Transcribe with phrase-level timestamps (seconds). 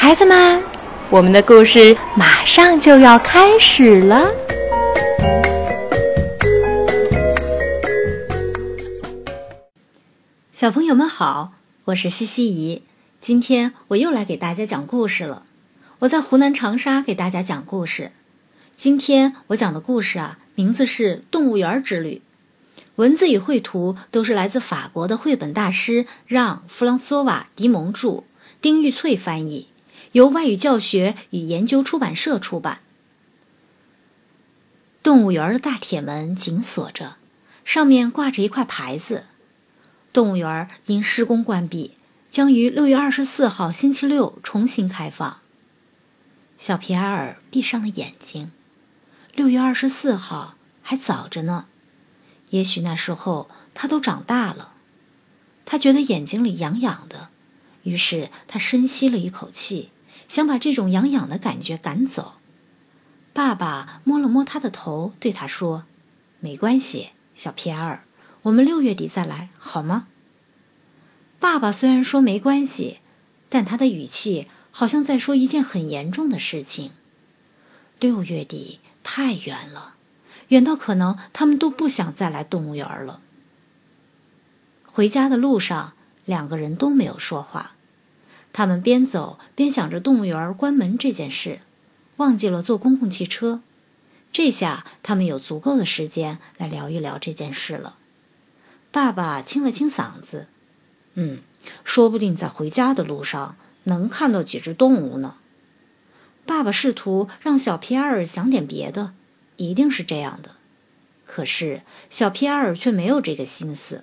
[0.00, 0.62] 孩子们，
[1.10, 4.30] 我们的故事马上就要开始了。
[10.52, 11.52] 小朋友们好，
[11.86, 12.82] 我是西西姨，
[13.20, 15.42] 今天我又来给大家讲故事了。
[15.98, 18.12] 我在湖南长沙给大家讲故事。
[18.76, 22.22] 今天我讲的故事啊，名字是《动物园之旅》，
[22.94, 28.22] 文字与绘图都是来自法国的绘本大师让·弗朗索瓦·迪蒙著，
[28.60, 29.66] 丁玉翠翻译。
[30.18, 32.80] 由外语教学与研究出版社出版。
[35.00, 37.14] 动物园的大铁门紧锁着，
[37.64, 39.26] 上面挂着一块牌子
[40.12, 41.92] ：“动物园因施工关闭，
[42.32, 45.38] 将于六月二十四号星期六重新开放。”
[46.58, 48.50] 小皮埃尔闭上了眼睛。
[49.36, 51.66] 六月二十四号还早着呢，
[52.50, 54.72] 也许那时候他都长大了。
[55.64, 57.28] 他觉得眼睛里痒痒的，
[57.84, 59.90] 于是他深吸了一口气。
[60.28, 62.34] 想把这种痒痒的感觉赶走。
[63.32, 65.84] 爸爸摸了摸他的头，对他说
[66.40, 68.04] ：“没关系，小皮埃尔，
[68.42, 70.08] 我们六月底再来，好吗？”
[71.40, 72.98] 爸爸虽然说没关系，
[73.48, 76.90] 但他的语气好像在说一件很严重的事情。
[78.00, 79.94] 六月底太远了，
[80.48, 83.20] 远到可能他们都不想再来动物园了。
[84.84, 85.92] 回家的路上，
[86.24, 87.76] 两个人都没有说话。
[88.58, 91.60] 他们边走边想着动物园关门这件事，
[92.16, 93.62] 忘记了坐公共汽车。
[94.32, 97.94] 这下他们有足够的时间来聊一聊这件事了。
[98.90, 100.48] 爸爸清了清嗓子
[101.14, 101.38] ：“嗯，
[101.84, 103.54] 说不定在回家的路上
[103.84, 105.36] 能看到几只动物呢。”
[106.44, 109.14] 爸爸试图让小皮埃尔想点别的，
[109.54, 110.56] 一定是这样的。
[111.24, 114.02] 可是小皮埃尔却没有这个心思。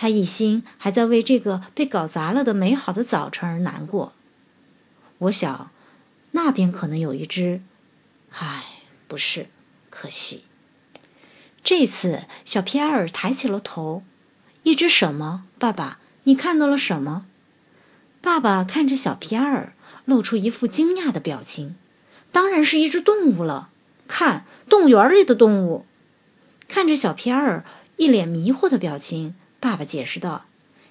[0.00, 4.12] 他一心还在为这个被搞砸了的美好的早晨而难过。
[5.18, 5.72] 我想，
[6.30, 7.62] 那边可能有一只，
[8.30, 8.62] 唉，
[9.08, 9.48] 不是，
[9.90, 10.44] 可惜。
[11.64, 14.04] 这次，小皮埃尔抬起了头。
[14.62, 15.46] 一只什么？
[15.58, 17.26] 爸爸，你看到了什么？
[18.22, 19.72] 爸爸看着小皮埃尔，
[20.04, 21.74] 露出一副惊讶的表情。
[22.30, 23.70] 当然是一只动物了。
[24.06, 25.84] 看，动物园里的动物。
[26.68, 27.64] 看着小皮埃尔
[27.96, 29.34] 一脸迷惑的表情。
[29.60, 30.44] 爸爸解释道：“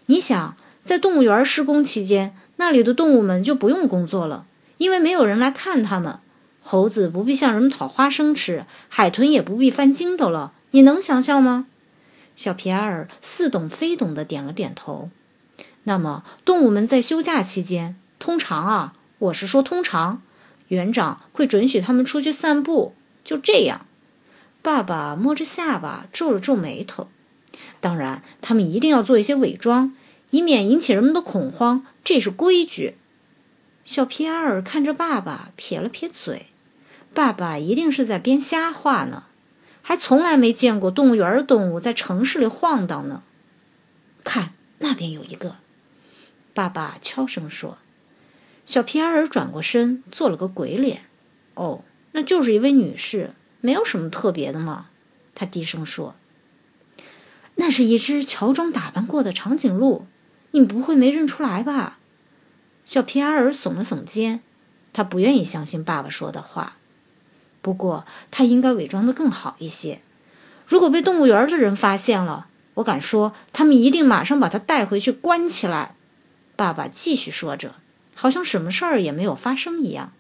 [0.08, 4.46] 你想，在动物园施工期间，那里的动物们就不用工作了，
[4.78, 6.20] 因为没有人来看它们。
[6.62, 10.52] 猴子不必向人们讨花生吃，海豚也不必翻筋斗了。
[10.72, 11.68] 你能想象吗？”
[12.36, 15.10] 小皮埃尔似懂非懂地点了点头。
[15.84, 20.22] 那么，动物们在休假期间，通常啊，我是说通常，
[20.68, 22.94] 园长会准许他们出去散步。
[23.24, 23.86] 就这样，
[24.62, 27.08] 爸爸摸着下巴，皱了皱眉头。
[27.80, 29.96] 当然，他们一定要做一些伪装，
[30.32, 32.96] 以免引起人们的恐慌，这是规矩。
[33.86, 36.48] 小皮埃尔看着爸爸，撇了撇嘴。
[37.14, 39.24] 爸爸一定是在编瞎话呢，
[39.82, 43.24] 还从来没见过动物园的动物在城市里晃荡呢。
[44.24, 45.56] 看，那边有一个。
[46.54, 47.78] 爸爸悄声说。
[48.66, 51.04] 小皮埃尔转过身，做了个鬼脸。
[51.54, 53.32] 哦，那就是一位女士，
[53.62, 54.88] 没有什么特别的嘛。
[55.34, 56.16] 他低声说。
[57.58, 60.08] 那是一只乔装打扮过的长颈鹿，
[60.52, 62.00] 你不会没认出来吧？
[62.86, 64.40] 小皮埃尔耸了耸肩，
[64.94, 66.78] 他不愿意相信爸爸说的话。
[67.62, 70.00] 不过他应该伪装得更好一些。
[70.66, 75.96] 如果被动物园的人发现了，我敢说他们一定马上把他带回去关起来。
[76.56, 77.76] 爸爸继续说着，
[78.16, 80.12] 好像什么事儿也没有发生一样。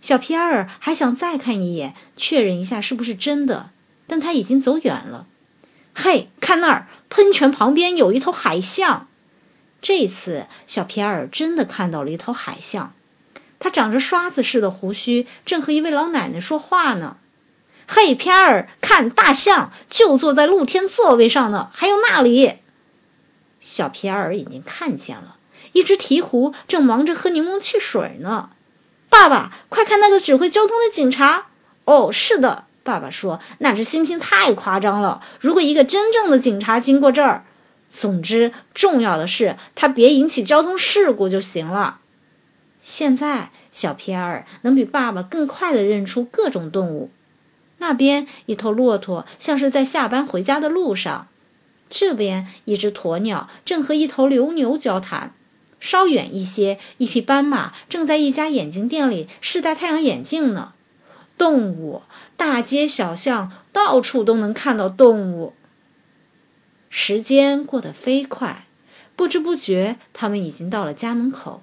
[0.00, 3.70] 小皮埃尔还想再看一眼，确认一下是不是真的，
[4.06, 5.26] 但他已经走远了。
[5.94, 9.08] 嘿，看那儿，喷泉旁边有一头海象。
[9.80, 12.94] 这次，小皮埃尔真的看到了一头海象，
[13.58, 17.18] 它长着刷子似的胡须，正和一位老奶奶说话呢。
[17.86, 21.70] 嘿，皮埃尔，看大象，就坐在露天座位上呢。
[21.72, 22.60] 还有那里，
[23.60, 25.36] 小皮埃尔已经看见了
[25.72, 28.50] 一只鹈鹕，正忙着喝柠檬汽水呢。
[29.10, 31.48] 爸爸，快看那个指挥交通的警察！
[31.84, 32.63] 哦，是的。
[32.84, 35.20] 爸爸说：“那只猩猩太夸张了。
[35.40, 37.44] 如果一个真正的警察经过这儿，
[37.90, 42.00] 总之，重要的是他别引起交通事故就行了。”
[42.80, 47.10] 现在，小皮埃尔能比爸爸更快地认出各种动物。
[47.78, 51.28] 那边一头骆驼像是在下班回家的路上，
[51.88, 55.34] 这边一只鸵鸟正和一头流牛交谈。
[55.80, 60.72] 稍远一些，一匹斑马正在一家眼镜店里试戴太阳眼镜呢。
[61.36, 62.02] 动物，
[62.36, 65.54] 大街小巷到处都能看到动物。
[66.88, 68.66] 时间过得飞快，
[69.16, 71.62] 不知不觉他们已经到了家门口。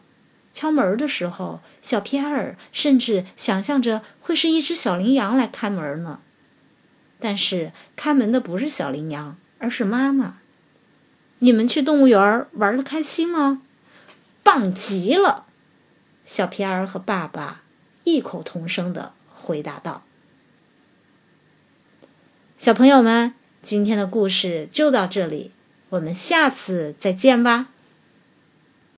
[0.51, 6.19] 敲门的时候，小皮埃尔甚至想象着会是一只小羚羊来开门呢。
[7.19, 10.39] 但是开门的不是小羚羊，而是妈妈。
[11.39, 13.61] 你们去动物园玩的开心吗？
[14.43, 15.45] 棒极了！
[16.25, 17.61] 小皮埃尔和爸爸
[18.03, 20.03] 异口同声的回答道。
[22.57, 23.33] 小朋友们，
[23.63, 25.51] 今天的故事就到这里，
[25.89, 27.69] 我们下次再见吧。